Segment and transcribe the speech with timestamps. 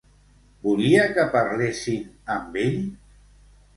[0.63, 2.81] Volia que parlessin amb ell?